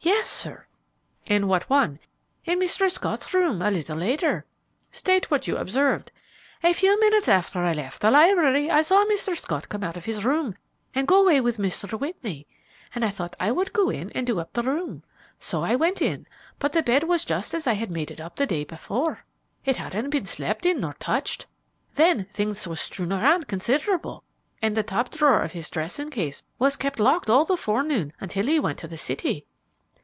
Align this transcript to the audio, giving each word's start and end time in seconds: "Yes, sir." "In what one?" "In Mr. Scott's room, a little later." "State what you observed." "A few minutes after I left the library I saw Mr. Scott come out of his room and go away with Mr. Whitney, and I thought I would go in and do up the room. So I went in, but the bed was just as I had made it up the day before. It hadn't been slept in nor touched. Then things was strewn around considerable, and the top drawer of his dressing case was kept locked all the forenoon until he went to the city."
"Yes, 0.00 0.28
sir." 0.30 0.64
"In 1.26 1.48
what 1.48 1.68
one?" 1.68 1.98
"In 2.44 2.60
Mr. 2.60 2.88
Scott's 2.88 3.34
room, 3.34 3.60
a 3.60 3.68
little 3.68 3.96
later." 3.96 4.44
"State 4.92 5.28
what 5.28 5.48
you 5.48 5.56
observed." 5.56 6.12
"A 6.62 6.72
few 6.72 6.98
minutes 7.00 7.28
after 7.28 7.58
I 7.58 7.72
left 7.72 8.02
the 8.02 8.10
library 8.12 8.70
I 8.70 8.82
saw 8.82 9.04
Mr. 9.06 9.36
Scott 9.36 9.68
come 9.68 9.82
out 9.82 9.96
of 9.96 10.04
his 10.04 10.24
room 10.24 10.54
and 10.94 11.08
go 11.08 11.20
away 11.20 11.40
with 11.40 11.56
Mr. 11.58 11.98
Whitney, 11.98 12.46
and 12.94 13.04
I 13.04 13.10
thought 13.10 13.34
I 13.40 13.50
would 13.50 13.72
go 13.72 13.90
in 13.90 14.10
and 14.12 14.24
do 14.24 14.38
up 14.38 14.52
the 14.52 14.62
room. 14.62 15.02
So 15.40 15.64
I 15.64 15.74
went 15.74 16.00
in, 16.00 16.28
but 16.60 16.72
the 16.74 16.82
bed 16.84 17.02
was 17.02 17.24
just 17.24 17.52
as 17.52 17.66
I 17.66 17.72
had 17.72 17.90
made 17.90 18.12
it 18.12 18.20
up 18.20 18.36
the 18.36 18.46
day 18.46 18.62
before. 18.62 19.24
It 19.64 19.76
hadn't 19.78 20.10
been 20.10 20.26
slept 20.26 20.64
in 20.64 20.78
nor 20.78 20.92
touched. 21.00 21.48
Then 21.96 22.26
things 22.26 22.68
was 22.68 22.80
strewn 22.80 23.12
around 23.12 23.48
considerable, 23.48 24.22
and 24.62 24.76
the 24.76 24.84
top 24.84 25.10
drawer 25.10 25.42
of 25.42 25.52
his 25.52 25.68
dressing 25.68 26.10
case 26.10 26.40
was 26.56 26.76
kept 26.76 27.00
locked 27.00 27.28
all 27.28 27.44
the 27.44 27.56
forenoon 27.56 28.12
until 28.20 28.46
he 28.46 28.60
went 28.60 28.78
to 28.78 28.86
the 28.86 28.96
city." 28.96 29.44